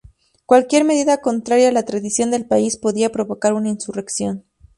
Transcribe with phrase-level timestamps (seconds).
[0.47, 4.45] Cualquier medida contraria a la tradición del país podía provocar una insurrección.